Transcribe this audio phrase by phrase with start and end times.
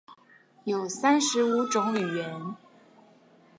[0.63, 2.55] 有三十五種語言